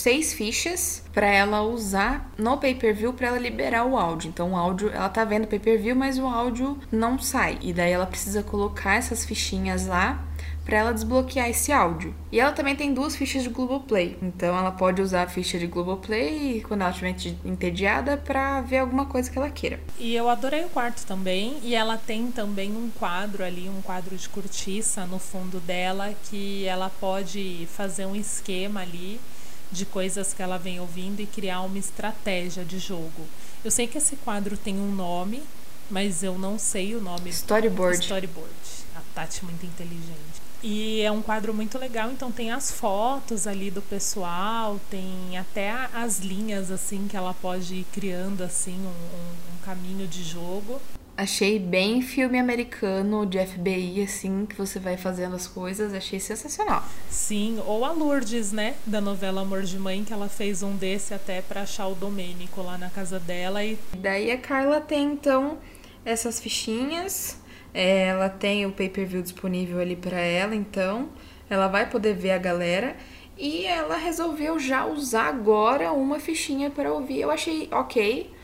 seis 0.00 0.32
fichas 0.32 1.02
para 1.12 1.26
ela 1.26 1.62
usar 1.62 2.32
no 2.38 2.56
pay-per-view 2.56 3.12
para 3.12 3.28
ela 3.28 3.38
liberar 3.38 3.84
o 3.84 3.98
áudio. 3.98 4.28
Então 4.28 4.52
o 4.52 4.56
áudio, 4.56 4.90
ela 4.90 5.08
tá 5.08 5.24
vendo 5.24 5.46
pay-per-view, 5.46 5.94
mas 5.94 6.18
o 6.18 6.26
áudio 6.26 6.78
não 6.90 7.18
sai. 7.18 7.58
E 7.60 7.72
daí 7.72 7.92
ela 7.92 8.06
precisa 8.06 8.42
colocar 8.42 8.94
essas 8.94 9.24
fichinhas 9.24 9.86
lá 9.86 10.24
para 10.64 10.78
ela 10.78 10.94
desbloquear 10.94 11.48
esse 11.48 11.72
áudio. 11.72 12.14
E 12.30 12.38
ela 12.38 12.52
também 12.52 12.76
tem 12.76 12.94
duas 12.94 13.16
fichas 13.16 13.42
de 13.42 13.48
Globoplay. 13.48 14.16
Então 14.22 14.56
ela 14.56 14.70
pode 14.70 15.02
usar 15.02 15.24
a 15.24 15.28
ficha 15.28 15.58
de 15.58 15.66
Globoplay 15.66 16.62
quando 16.66 16.82
ela 16.82 16.90
estiver 16.90 17.14
entediada 17.44 18.16
para 18.16 18.60
ver 18.62 18.78
alguma 18.78 19.04
coisa 19.06 19.30
que 19.30 19.36
ela 19.36 19.50
queira. 19.50 19.80
E 19.98 20.14
eu 20.14 20.28
adorei 20.28 20.64
o 20.64 20.68
quarto 20.68 21.04
também. 21.04 21.58
E 21.62 21.74
ela 21.74 21.96
tem 21.96 22.30
também 22.30 22.70
um 22.70 22.90
quadro 22.98 23.44
ali, 23.44 23.68
um 23.68 23.82
quadro 23.82 24.16
de 24.16 24.28
cortiça 24.28 25.04
no 25.06 25.18
fundo 25.18 25.58
dela 25.60 26.14
que 26.30 26.64
ela 26.66 26.90
pode 27.00 27.66
fazer 27.72 28.06
um 28.06 28.14
esquema 28.14 28.80
ali 28.80 29.20
de 29.70 29.86
coisas 29.86 30.34
que 30.34 30.42
ela 30.42 30.58
vem 30.58 30.80
ouvindo 30.80 31.20
e 31.20 31.26
criar 31.26 31.60
uma 31.62 31.78
estratégia 31.78 32.64
de 32.64 32.78
jogo. 32.78 33.26
Eu 33.64 33.70
sei 33.70 33.86
que 33.86 33.98
esse 33.98 34.16
quadro 34.16 34.56
tem 34.56 34.76
um 34.76 34.92
nome, 34.92 35.42
mas 35.90 36.22
eu 36.22 36.38
não 36.38 36.58
sei 36.58 36.94
o 36.94 37.00
nome. 37.00 37.30
Storyboard. 37.30 37.98
Storyboard. 38.00 38.50
A 38.96 39.00
Tati 39.14 39.44
muito 39.44 39.64
inteligente. 39.66 40.40
E 40.62 41.00
é 41.00 41.10
um 41.10 41.22
quadro 41.22 41.54
muito 41.54 41.78
legal, 41.78 42.10
então 42.10 42.30
tem 42.30 42.50
as 42.50 42.70
fotos 42.70 43.46
ali 43.46 43.70
do 43.70 43.80
pessoal, 43.80 44.78
tem 44.90 45.38
até 45.38 45.70
as 45.70 46.18
linhas 46.18 46.70
assim 46.70 47.08
que 47.08 47.16
ela 47.16 47.32
pode 47.32 47.76
ir 47.76 47.86
criando 47.90 48.42
assim 48.42 48.76
um, 48.76 48.88
um, 48.88 49.54
um 49.54 49.64
caminho 49.64 50.06
de 50.06 50.22
jogo. 50.22 50.80
Achei 51.20 51.58
bem 51.58 52.00
filme 52.00 52.38
americano 52.38 53.26
de 53.26 53.38
FBI, 53.38 54.04
assim, 54.04 54.46
que 54.46 54.56
você 54.56 54.78
vai 54.78 54.96
fazendo 54.96 55.36
as 55.36 55.46
coisas. 55.46 55.92
Achei 55.92 56.18
sensacional. 56.18 56.82
Sim, 57.10 57.62
ou 57.66 57.84
a 57.84 57.92
Lourdes, 57.92 58.52
né? 58.52 58.74
Da 58.86 59.02
novela 59.02 59.42
Amor 59.42 59.60
de 59.60 59.78
Mãe, 59.78 60.02
que 60.02 60.14
ela 60.14 60.30
fez 60.30 60.62
um 60.62 60.74
desse 60.74 61.12
até 61.12 61.42
pra 61.42 61.60
achar 61.60 61.88
o 61.88 61.94
Domênico 61.94 62.62
lá 62.62 62.78
na 62.78 62.88
casa 62.88 63.20
dela. 63.20 63.62
E 63.62 63.78
daí 63.98 64.30
a 64.30 64.38
Carla 64.38 64.80
tem, 64.80 65.12
então, 65.12 65.58
essas 66.06 66.40
fichinhas. 66.40 67.38
É, 67.74 68.06
ela 68.06 68.30
tem 68.30 68.64
o 68.64 68.72
pay-per-view 68.72 69.20
disponível 69.20 69.78
ali 69.78 69.96
para 69.96 70.18
ela, 70.18 70.54
então 70.54 71.10
ela 71.50 71.68
vai 71.68 71.90
poder 71.90 72.14
ver 72.14 72.30
a 72.30 72.38
galera. 72.38 72.96
E 73.36 73.66
ela 73.66 73.96
resolveu 73.98 74.58
já 74.58 74.86
usar 74.86 75.28
agora 75.28 75.92
uma 75.92 76.18
fichinha 76.18 76.70
para 76.70 76.90
ouvir. 76.90 77.20
Eu 77.20 77.30
achei 77.30 77.68
ok 77.70 78.39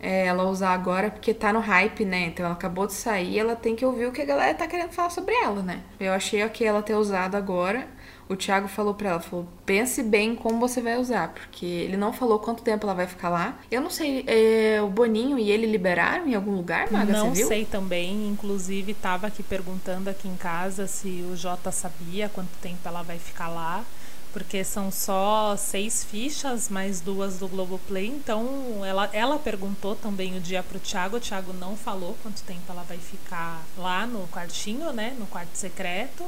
é, 0.00 0.26
ela 0.26 0.44
usar 0.44 0.72
agora, 0.72 1.10
porque 1.10 1.34
tá 1.34 1.52
no 1.52 1.60
hype, 1.60 2.04
né? 2.04 2.26
Então 2.26 2.44
ela 2.46 2.54
acabou 2.54 2.86
de 2.86 2.94
sair, 2.94 3.38
ela 3.38 3.54
tem 3.54 3.76
que 3.76 3.84
ouvir 3.84 4.06
o 4.06 4.12
que 4.12 4.22
a 4.22 4.24
galera 4.24 4.54
tá 4.54 4.66
querendo 4.66 4.92
falar 4.92 5.10
sobre 5.10 5.34
ela, 5.34 5.62
né? 5.62 5.82
Eu 6.00 6.12
achei 6.12 6.42
ok 6.42 6.66
ela 6.66 6.82
ter 6.82 6.94
usado 6.94 7.36
agora. 7.36 7.86
O 8.26 8.36
Thiago 8.36 8.68
falou 8.68 8.94
pra 8.94 9.10
ela, 9.10 9.20
falou, 9.20 9.46
pense 9.66 10.04
bem 10.04 10.36
como 10.36 10.60
você 10.60 10.80
vai 10.80 10.96
usar, 10.96 11.30
porque 11.30 11.66
ele 11.66 11.96
não 11.96 12.12
falou 12.12 12.38
quanto 12.38 12.62
tempo 12.62 12.86
ela 12.86 12.94
vai 12.94 13.08
ficar 13.08 13.28
lá. 13.28 13.58
Eu 13.68 13.80
não 13.80 13.90
sei, 13.90 14.24
é, 14.26 14.80
o 14.80 14.88
Boninho 14.88 15.36
e 15.36 15.50
ele 15.50 15.66
liberaram 15.66 16.28
em 16.28 16.34
algum 16.36 16.54
lugar, 16.54 16.90
Maga, 16.92 17.12
Não 17.12 17.34
sei 17.34 17.64
também, 17.64 18.28
inclusive 18.28 18.94
tava 18.94 19.26
aqui 19.26 19.42
perguntando 19.42 20.08
aqui 20.08 20.28
em 20.28 20.36
casa 20.36 20.86
se 20.86 21.24
o 21.30 21.36
Jota 21.36 21.72
sabia 21.72 22.28
quanto 22.28 22.50
tempo 22.62 22.78
ela 22.84 23.02
vai 23.02 23.18
ficar 23.18 23.48
lá 23.48 23.84
porque 24.32 24.64
são 24.64 24.90
só 24.90 25.56
seis 25.56 26.04
fichas, 26.04 26.68
mais 26.68 27.00
duas 27.00 27.38
do 27.38 27.48
Globoplay. 27.48 28.06
Então, 28.06 28.84
ela, 28.84 29.08
ela 29.12 29.38
perguntou 29.38 29.94
também 29.94 30.36
o 30.36 30.40
dia 30.40 30.62
pro 30.62 30.78
Thiago. 30.78 31.16
O 31.16 31.20
Thiago 31.20 31.52
não 31.52 31.76
falou 31.76 32.16
quanto 32.22 32.42
tempo 32.42 32.62
ela 32.68 32.82
vai 32.82 32.98
ficar 32.98 33.64
lá 33.76 34.06
no 34.06 34.26
quartinho, 34.28 34.92
né? 34.92 35.14
No 35.18 35.26
quarto 35.26 35.54
secreto. 35.54 36.24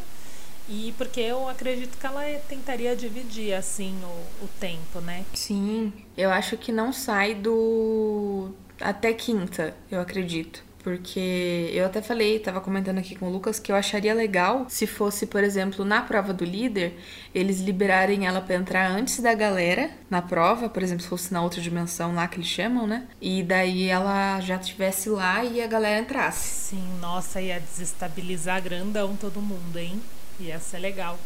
E 0.68 0.94
porque 0.96 1.20
eu 1.20 1.48
acredito 1.48 1.98
que 1.98 2.06
ela 2.06 2.22
tentaria 2.48 2.94
dividir, 2.94 3.52
assim, 3.52 3.98
o, 4.04 4.44
o 4.44 4.48
tempo, 4.60 5.00
né? 5.00 5.24
Sim, 5.34 5.92
eu 6.16 6.30
acho 6.30 6.56
que 6.56 6.70
não 6.70 6.92
sai 6.92 7.34
do. 7.34 8.50
até 8.80 9.12
quinta, 9.12 9.74
eu 9.90 10.00
acredito. 10.00 10.64
Porque 10.82 11.70
eu 11.72 11.86
até 11.86 12.02
falei, 12.02 12.38
tava 12.38 12.60
comentando 12.60 12.98
aqui 12.98 13.14
com 13.14 13.28
o 13.28 13.32
Lucas, 13.32 13.58
que 13.58 13.70
eu 13.70 13.76
acharia 13.76 14.12
legal 14.12 14.66
se 14.68 14.86
fosse, 14.86 15.26
por 15.26 15.44
exemplo, 15.44 15.84
na 15.84 16.02
prova 16.02 16.32
do 16.32 16.44
líder, 16.44 16.98
eles 17.34 17.60
liberarem 17.60 18.26
ela 18.26 18.40
para 18.40 18.56
entrar 18.56 18.90
antes 18.90 19.20
da 19.20 19.32
galera 19.32 19.90
na 20.10 20.20
prova, 20.20 20.68
por 20.68 20.82
exemplo, 20.82 21.02
se 21.02 21.08
fosse 21.08 21.32
na 21.32 21.42
outra 21.42 21.60
dimensão 21.60 22.14
lá 22.14 22.26
que 22.26 22.36
eles 22.36 22.48
chamam, 22.48 22.86
né? 22.86 23.06
E 23.20 23.42
daí 23.42 23.88
ela 23.88 24.40
já 24.40 24.56
estivesse 24.56 25.08
lá 25.08 25.44
e 25.44 25.62
a 25.62 25.66
galera 25.66 26.00
entrasse. 26.00 26.48
Sim, 26.48 26.84
nossa, 27.00 27.40
ia 27.40 27.60
desestabilizar 27.60 28.60
grandão 28.60 29.14
todo 29.16 29.40
mundo, 29.40 29.78
hein? 29.78 30.02
Ia 30.40 30.58
ser 30.58 30.78
legal. 30.78 31.18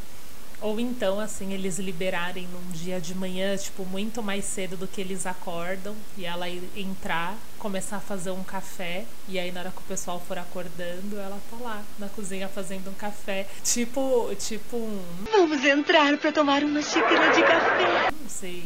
Ou 0.60 0.80
então, 0.80 1.20
assim, 1.20 1.52
eles 1.52 1.78
liberarem 1.78 2.48
num 2.48 2.72
dia 2.72 3.00
de 3.00 3.14
manhã, 3.14 3.56
tipo, 3.56 3.84
muito 3.84 4.22
mais 4.22 4.44
cedo 4.44 4.76
do 4.76 4.86
que 4.86 5.00
eles 5.00 5.26
acordam, 5.26 5.94
e 6.16 6.24
ela 6.24 6.48
entrar, 6.48 7.36
começar 7.58 7.96
a 7.96 8.00
fazer 8.00 8.30
um 8.30 8.42
café, 8.42 9.04
e 9.28 9.38
aí 9.38 9.52
na 9.52 9.60
hora 9.60 9.70
que 9.70 9.78
o 9.78 9.82
pessoal 9.82 10.22
for 10.26 10.38
acordando, 10.38 11.18
ela 11.18 11.38
tá 11.50 11.56
lá 11.60 11.82
na 11.98 12.08
cozinha 12.08 12.48
fazendo 12.48 12.90
um 12.90 12.94
café. 12.94 13.46
Tipo, 13.62 14.34
tipo 14.36 14.76
um. 14.76 15.02
Vamos 15.30 15.64
entrar 15.64 16.16
para 16.18 16.32
tomar 16.32 16.62
uma 16.64 16.82
xícara 16.82 17.32
de 17.32 17.42
café. 17.42 18.10
Não 18.20 18.28
sei 18.28 18.64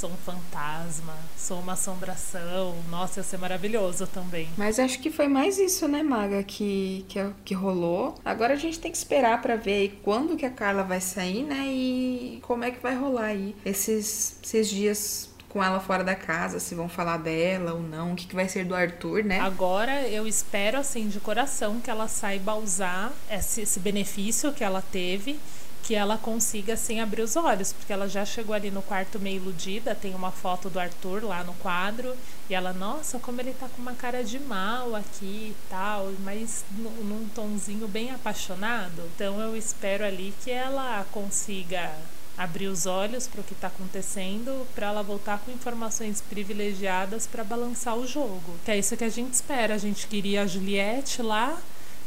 sou 0.00 0.10
um 0.10 0.16
fantasma, 0.16 1.14
sou 1.36 1.60
uma 1.60 1.74
assombração. 1.74 2.74
Nossa, 2.88 3.20
ia 3.20 3.24
ser 3.24 3.36
maravilhoso 3.36 4.06
também. 4.06 4.48
Mas 4.56 4.78
acho 4.78 4.98
que 4.98 5.10
foi 5.10 5.28
mais 5.28 5.58
isso, 5.58 5.86
né, 5.86 6.02
Maga, 6.02 6.42
que, 6.42 7.04
que, 7.06 7.18
que 7.44 7.52
rolou. 7.54 8.14
Agora 8.24 8.54
a 8.54 8.56
gente 8.56 8.80
tem 8.80 8.90
que 8.90 8.96
esperar 8.96 9.42
para 9.42 9.56
ver 9.56 9.72
aí 9.72 9.88
quando 10.02 10.38
que 10.38 10.46
a 10.46 10.50
Carla 10.50 10.82
vai 10.82 11.02
sair, 11.02 11.42
né? 11.42 11.66
E 11.66 12.38
como 12.42 12.64
é 12.64 12.70
que 12.70 12.82
vai 12.82 12.96
rolar 12.96 13.26
aí 13.26 13.54
esses, 13.62 14.38
esses 14.42 14.70
dias 14.70 15.28
com 15.50 15.62
ela 15.62 15.80
fora 15.80 16.02
da 16.02 16.14
casa, 16.14 16.60
se 16.60 16.74
vão 16.74 16.88
falar 16.88 17.18
dela 17.18 17.74
ou 17.74 17.82
não, 17.82 18.12
o 18.12 18.16
que, 18.16 18.26
que 18.26 18.34
vai 18.34 18.48
ser 18.48 18.64
do 18.64 18.74
Arthur, 18.74 19.24
né? 19.24 19.40
Agora 19.40 20.08
eu 20.08 20.26
espero, 20.26 20.78
assim, 20.78 21.08
de 21.08 21.20
coração, 21.20 21.80
que 21.80 21.90
ela 21.90 22.08
saiba 22.08 22.54
usar 22.54 23.12
esse, 23.28 23.62
esse 23.62 23.80
benefício 23.80 24.52
que 24.52 24.64
ela 24.64 24.80
teve 24.80 25.38
que 25.82 25.94
ela 25.94 26.18
consiga 26.18 26.74
assim 26.74 27.00
abrir 27.00 27.22
os 27.22 27.36
olhos, 27.36 27.72
porque 27.72 27.92
ela 27.92 28.08
já 28.08 28.24
chegou 28.24 28.54
ali 28.54 28.70
no 28.70 28.82
quarto 28.82 29.18
meio 29.18 29.36
iludida, 29.36 29.94
tem 29.94 30.14
uma 30.14 30.30
foto 30.30 30.68
do 30.68 30.78
Arthur 30.78 31.24
lá 31.24 31.42
no 31.42 31.54
quadro, 31.54 32.16
e 32.48 32.54
ela, 32.54 32.72
nossa, 32.72 33.18
como 33.18 33.40
ele 33.40 33.52
tá 33.52 33.68
com 33.68 33.80
uma 33.80 33.94
cara 33.94 34.22
de 34.24 34.38
mal 34.38 34.94
aqui 34.94 35.54
e 35.54 35.56
tal, 35.68 36.12
mas 36.24 36.64
num 36.76 37.28
tonzinho 37.34 37.86
bem 37.88 38.10
apaixonado. 38.10 39.02
Então 39.14 39.40
eu 39.40 39.56
espero 39.56 40.04
ali 40.04 40.34
que 40.42 40.50
ela 40.50 41.06
consiga 41.10 41.92
abrir 42.40 42.68
os 42.68 42.86
olhos 42.86 43.26
para 43.26 43.42
o 43.42 43.44
que 43.44 43.52
está 43.52 43.66
acontecendo, 43.66 44.66
para 44.74 44.86
ela 44.86 45.02
voltar 45.02 45.38
com 45.40 45.50
informações 45.50 46.22
privilegiadas 46.22 47.26
para 47.26 47.44
balançar 47.44 47.96
o 47.96 48.06
jogo. 48.06 48.54
Que 48.64 48.70
é 48.70 48.78
isso 48.78 48.96
que 48.96 49.04
a 49.04 49.10
gente 49.10 49.34
espera. 49.34 49.74
A 49.74 49.78
gente 49.78 50.06
queria 50.06 50.42
a 50.42 50.46
Juliette 50.46 51.20
lá, 51.20 51.60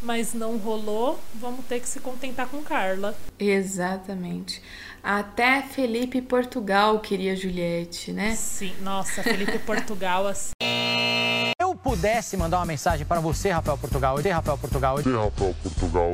mas 0.03 0.33
não 0.33 0.57
rolou, 0.57 1.19
vamos 1.33 1.65
ter 1.65 1.79
que 1.79 1.87
se 1.87 1.99
contentar 1.99 2.47
com 2.47 2.61
Carla. 2.61 3.15
Exatamente. 3.39 4.61
Até 5.01 5.61
Felipe 5.61 6.21
Portugal 6.21 6.99
queria 6.99 7.35
Juliette, 7.35 8.11
né? 8.11 8.35
Sim, 8.35 8.73
nossa, 8.81 9.23
Felipe 9.23 9.57
Portugal 9.59 10.27
assim. 10.27 10.51
Eu 11.59 11.75
pudesse 11.75 12.37
mandar 12.37 12.59
uma 12.59 12.65
mensagem 12.65 13.05
para 13.05 13.19
você, 13.19 13.49
Rafael 13.49 13.77
Portugal, 13.77 14.19
e 14.19 14.29
Rafael 14.29 14.57
Portugal, 14.57 14.99
e 14.99 15.03
Rafael 15.03 15.55
Portugal. 15.61 16.13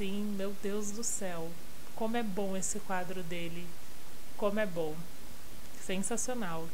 Sim, 0.00 0.34
meu 0.36 0.52
Deus 0.62 0.90
do 0.90 1.02
céu. 1.02 1.48
Como 1.94 2.16
é 2.16 2.22
bom 2.22 2.56
esse 2.56 2.78
quadro 2.80 3.22
dele. 3.22 3.66
Como 4.36 4.60
é 4.60 4.66
bom. 4.66 4.94
Sensacional. 5.84 6.66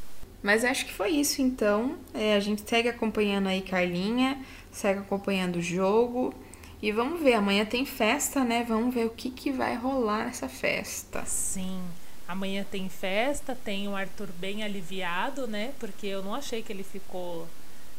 Mas 0.42 0.64
acho 0.64 0.86
que 0.86 0.92
foi 0.92 1.10
isso 1.10 1.40
então. 1.40 1.96
É, 2.12 2.34
a 2.34 2.40
gente 2.40 2.68
segue 2.68 2.88
acompanhando 2.88 3.46
aí 3.46 3.62
Carlinha 3.62 4.38
segue 4.72 5.00
acompanhando 5.00 5.56
o 5.56 5.62
jogo. 5.62 6.34
E 6.80 6.90
vamos 6.90 7.22
ver, 7.22 7.34
amanhã 7.34 7.64
tem 7.64 7.86
festa, 7.86 8.42
né? 8.42 8.64
Vamos 8.66 8.92
ver 8.92 9.06
o 9.06 9.10
que, 9.10 9.30
que 9.30 9.52
vai 9.52 9.76
rolar 9.76 10.24
nessa 10.24 10.48
festa. 10.48 11.24
Sim. 11.24 11.80
Amanhã 12.26 12.64
tem 12.68 12.88
festa, 12.88 13.54
tem 13.54 13.86
o 13.86 13.94
Arthur 13.94 14.28
bem 14.40 14.64
aliviado, 14.64 15.46
né? 15.46 15.72
Porque 15.78 16.06
eu 16.06 16.22
não 16.22 16.34
achei 16.34 16.62
que 16.62 16.72
ele 16.72 16.82
ficou 16.82 17.46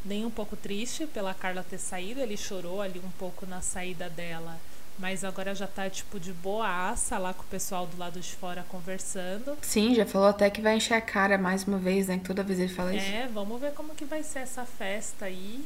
nem 0.04 0.26
um 0.26 0.30
pouco 0.30 0.54
triste 0.54 1.06
pela 1.06 1.32
Carla 1.32 1.62
ter 1.62 1.78
saído. 1.78 2.20
Ele 2.20 2.36
chorou 2.36 2.82
ali 2.82 3.00
um 3.02 3.10
pouco 3.12 3.46
na 3.46 3.62
saída 3.62 4.10
dela, 4.10 4.58
mas 4.98 5.24
agora 5.24 5.54
já 5.54 5.66
tá 5.66 5.88
tipo 5.90 6.20
de 6.20 6.32
boaça 6.32 7.18
lá 7.18 7.34
com 7.34 7.42
o 7.42 7.46
pessoal 7.46 7.86
do 7.86 7.98
lado 7.98 8.20
de 8.20 8.34
fora 8.36 8.64
conversando. 8.68 9.56
Sim, 9.62 9.94
já 9.94 10.06
falou 10.06 10.28
até 10.28 10.48
que 10.50 10.60
vai 10.60 10.76
encher 10.76 10.94
a 10.94 11.00
cara 11.00 11.36
mais 11.36 11.64
uma 11.64 11.78
vez, 11.78 12.08
né? 12.08 12.20
Toda 12.24 12.42
vez 12.42 12.58
ele 12.58 12.68
fala 12.72 12.94
isso. 12.94 13.06
É, 13.06 13.28
vamos 13.32 13.60
ver 13.60 13.72
como 13.72 13.94
que 13.94 14.04
vai 14.04 14.22
ser 14.22 14.40
essa 14.40 14.64
festa 14.64 15.26
aí, 15.26 15.64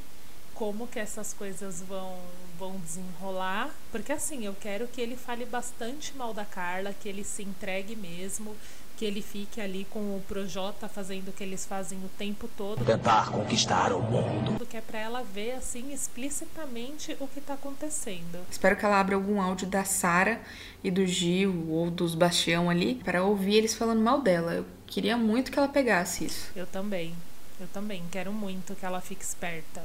como 0.54 0.86
que 0.86 0.98
essas 0.98 1.32
coisas 1.34 1.82
vão 1.82 2.16
vão 2.58 2.76
desenrolar, 2.78 3.70
porque 3.92 4.10
assim, 4.10 4.44
eu 4.44 4.54
quero 4.60 4.88
que 4.88 5.00
ele 5.00 5.16
fale 5.16 5.46
bastante 5.46 6.14
mal 6.16 6.34
da 6.34 6.44
Carla, 6.44 6.92
que 6.92 7.08
ele 7.08 7.22
se 7.22 7.42
entregue 7.44 7.94
mesmo, 7.94 8.56
que 8.98 9.04
ele 9.04 9.22
fique 9.22 9.60
ali 9.60 9.86
com 9.88 10.00
o 10.00 10.22
Projota 10.26 10.88
fazendo 10.88 11.28
o 11.28 11.32
que 11.32 11.44
eles 11.44 11.64
fazem 11.64 11.96
o 11.98 12.08
tempo 12.18 12.50
todo. 12.56 12.84
Tentar 12.84 13.30
conquistar 13.30 13.92
o 13.92 14.02
mundo. 14.02 14.66
Que 14.66 14.76
é 14.76 14.80
pra 14.80 14.98
ela 14.98 15.22
ver, 15.22 15.52
assim, 15.52 15.92
explicitamente 15.92 17.16
o 17.20 17.28
que 17.28 17.40
tá 17.40 17.54
acontecendo. 17.54 18.44
Espero 18.50 18.76
que 18.76 18.84
ela 18.84 18.98
abra 18.98 19.14
algum 19.14 19.40
áudio 19.40 19.68
da 19.68 19.84
Sara 19.84 20.40
e 20.82 20.90
do 20.90 21.06
Gil 21.06 21.70
ou 21.70 21.90
dos 21.92 22.16
Bastião 22.16 22.68
ali 22.68 22.96
para 22.96 23.22
ouvir 23.22 23.54
eles 23.54 23.72
falando 23.72 24.02
mal 24.02 24.20
dela. 24.20 24.52
Eu 24.52 24.66
queria 24.84 25.16
muito 25.16 25.52
que 25.52 25.58
ela 25.58 25.68
pegasse 25.68 26.24
isso. 26.24 26.50
Eu 26.56 26.66
também. 26.66 27.14
Eu 27.60 27.68
também. 27.68 28.02
Quero 28.10 28.32
muito 28.32 28.74
que 28.74 28.84
ela 28.84 29.00
fique 29.00 29.22
esperta. 29.22 29.84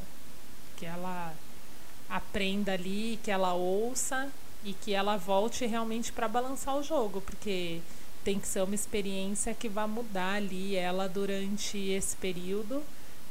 Que 0.76 0.88
ela 0.88 1.32
aprenda 2.10 2.74
ali, 2.74 3.20
que 3.24 3.30
ela 3.30 3.54
ouça 3.54 4.28
e 4.64 4.74
que 4.74 4.92
ela 4.92 5.18
volte 5.18 5.68
realmente 5.68 6.12
para 6.12 6.28
balançar 6.28 6.76
o 6.76 6.82
jogo, 6.82 7.22
porque 7.22 7.80
tem 8.24 8.40
que 8.40 8.48
ser 8.48 8.62
uma 8.62 8.76
experiência 8.76 9.54
que 9.54 9.68
vai 9.68 9.88
mudar 9.88 10.36
ali 10.36 10.76
ela 10.76 11.08
durante 11.08 11.78
esse 11.78 12.16
período 12.18 12.84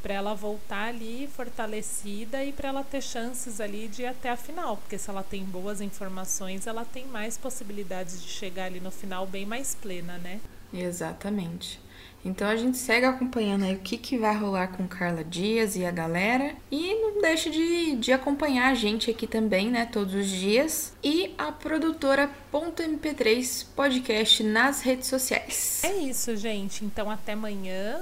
para 0.02 0.14
ela 0.14 0.34
voltar 0.34 0.88
ali 0.88 1.28
fortalecida 1.34 2.44
e 2.44 2.52
para 2.52 2.68
ela 2.68 2.82
ter 2.82 3.00
chances 3.00 3.61
ali 3.61 3.87
de 3.87 4.02
ir 4.02 4.06
até 4.06 4.30
a 4.30 4.37
final, 4.37 4.76
porque 4.76 4.99
se 4.99 5.08
ela 5.08 5.22
tem 5.22 5.44
boas 5.44 5.80
informações, 5.80 6.66
ela 6.66 6.84
tem 6.84 7.06
mais 7.06 7.38
possibilidades 7.38 8.20
de 8.20 8.28
chegar 8.28 8.64
ali 8.64 8.80
no 8.80 8.90
final 8.90 9.26
bem 9.26 9.46
mais 9.46 9.76
plena, 9.76 10.18
né? 10.18 10.40
Exatamente. 10.73 11.81
Então 12.25 12.49
a 12.49 12.55
gente 12.55 12.79
segue 12.79 13.05
acompanhando 13.05 13.64
aí 13.64 13.75
o 13.75 13.81
que, 13.81 13.99
que 13.99 14.17
vai 14.17 14.37
rolar 14.37 14.69
com 14.69 14.87
Carla 14.87 15.25
Dias 15.25 15.75
e 15.75 15.85
a 15.85 15.91
galera. 15.91 16.55
E 16.71 16.95
não 16.95 17.21
deixe 17.21 17.50
de, 17.50 17.97
de 17.97 18.12
acompanhar 18.12 18.71
a 18.71 18.75
gente 18.75 19.11
aqui 19.11 19.26
também, 19.26 19.71
né? 19.71 19.87
Todos 19.87 20.14
os 20.14 20.29
dias. 20.29 20.93
E 21.02 21.35
a 21.37 21.50
produtora 21.50 22.31
.mp3 22.52 23.67
podcast 23.75 24.45
nas 24.45 24.83
redes 24.83 25.09
sociais. 25.09 25.83
É 25.83 25.97
isso, 25.97 26.37
gente. 26.37 26.85
Então 26.85 27.11
até 27.11 27.33
amanhã 27.33 28.00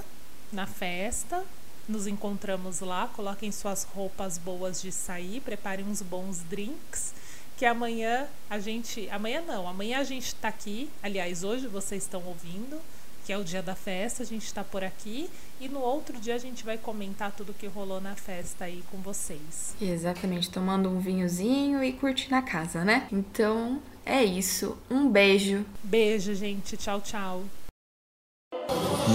na 0.51 0.67
festa. 0.67 1.43
Nos 1.89 2.05
encontramos 2.05 2.79
lá. 2.79 3.07
Coloquem 3.07 3.51
suas 3.51 3.83
roupas 3.83 4.37
boas 4.37 4.79
de 4.79 4.91
sair. 4.91 5.41
Preparem 5.41 5.85
uns 5.85 6.03
bons 6.03 6.43
drinks 6.47 7.20
que 7.61 7.65
amanhã 7.67 8.25
a 8.49 8.57
gente. 8.57 9.07
Amanhã 9.11 9.43
não, 9.45 9.67
amanhã 9.67 9.99
a 9.99 10.03
gente 10.03 10.33
tá 10.33 10.47
aqui. 10.47 10.89
Aliás, 11.03 11.43
hoje 11.43 11.67
vocês 11.67 12.01
estão 12.01 12.23
ouvindo 12.25 12.81
que 13.23 13.31
é 13.31 13.37
o 13.37 13.43
dia 13.43 13.61
da 13.61 13.75
festa, 13.75 14.23
a 14.23 14.25
gente 14.25 14.47
está 14.47 14.63
por 14.63 14.83
aqui 14.83 15.29
e 15.59 15.69
no 15.69 15.79
outro 15.79 16.19
dia 16.19 16.33
a 16.33 16.39
gente 16.39 16.63
vai 16.63 16.75
comentar 16.75 17.31
tudo 17.31 17.53
que 17.53 17.67
rolou 17.67 18.01
na 18.01 18.15
festa 18.15 18.65
aí 18.65 18.83
com 18.89 18.97
vocês. 18.97 19.75
Exatamente, 19.79 20.49
tomando 20.49 20.89
um 20.89 20.99
vinhozinho 20.99 21.83
e 21.83 21.93
curtindo 21.93 22.33
a 22.33 22.41
casa, 22.41 22.83
né? 22.83 23.07
Então 23.11 23.79
é 24.03 24.23
isso. 24.23 24.75
Um 24.89 25.07
beijo. 25.07 25.63
Beijo, 25.83 26.33
gente. 26.33 26.75
Tchau, 26.75 26.99
tchau. 26.99 27.43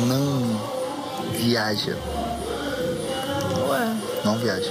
Não 0.07 1.33
viaja. 1.33 1.97
Ué? 3.69 4.23
Não 4.25 4.38
viaja. 4.38 4.71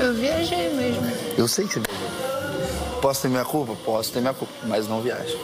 Eu 0.00 0.12
viajei 0.12 0.74
mesmo. 0.74 1.04
Eu 1.38 1.46
sei 1.46 1.68
que 1.68 1.74
você 1.74 1.80
viajou. 1.80 2.23
Posso 3.04 3.20
ter 3.20 3.28
minha 3.28 3.44
culpa? 3.44 3.76
Posso 3.84 4.10
ter 4.10 4.20
minha 4.20 4.32
culpa, 4.32 4.50
mas 4.62 4.88
não 4.88 5.02
viaja. 5.02 5.36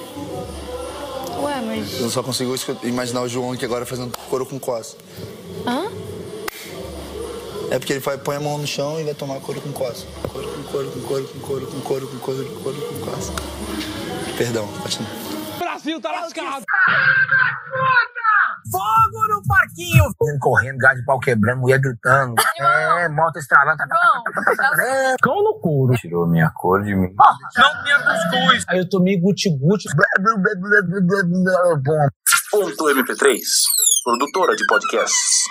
Ué, 1.43 1.61
mas. 1.61 2.01
Eu 2.01 2.09
só 2.09 2.23
consigo 2.23 2.55
imaginar 2.83 3.21
o 3.21 3.29
João 3.29 3.53
aqui 3.53 3.67
agora 3.67 3.85
fazendo 3.85 4.17
couro 4.31 4.47
com 4.47 4.59
coça. 4.59 4.97
Hã? 5.67 5.93
É 7.71 7.79
porque 7.79 7.93
ele 7.93 8.01
vai, 8.01 8.17
põe 8.17 8.37
a 8.37 8.41
mão 8.41 8.57
no 8.57 8.67
chão 8.67 8.99
e 8.99 9.05
vai 9.05 9.13
tomar 9.13 9.39
couro 9.41 9.61
com 9.61 9.73
coça. 9.73 10.07
Couro 10.33 10.49
com 10.49 10.63
couro, 10.63 10.91
com 10.91 11.01
couro, 11.01 11.27
com 11.29 11.41
couro, 11.41 11.67
com 11.67 11.81
couro, 11.81 12.07
com 12.07 12.19
couro, 12.19 12.47
com 12.47 12.63
couro, 12.63 12.81
com 12.81 13.11
coça. 13.11 13.33
Perdão, 14.39 14.67
continua. 14.83 15.11
Brasil 15.59 16.01
tá 16.01 16.13
lascado! 16.13 16.65
Fogo 19.11 19.27
no 19.29 19.43
parquinho! 19.47 20.05
Correndo, 20.41 20.79
gás 20.79 20.97
de 20.97 21.05
pau 21.05 21.19
quebrando, 21.19 21.61
mulher 21.61 21.81
gritando. 21.81 22.35
É, 22.61 23.09
moto 23.09 23.37
estralando. 23.39 23.79
Cão 25.21 25.43
no 25.43 25.59
couro. 25.61 25.95
Tirou 25.95 26.27
minha 26.27 26.51
cor 26.55 26.83
de 26.83 26.95
mim. 26.95 27.13
Não 27.57 27.85
tinha 27.85 27.99
cuscuz. 27.99 28.65
Aí 28.69 28.79
eu 28.79 28.89
tomei 28.89 29.21
guti-guti. 29.21 29.89
Ponto 32.51 32.85
MP3, 32.85 33.39
produtora 34.05 34.57
de 34.57 34.67
podcasts. 34.67 35.45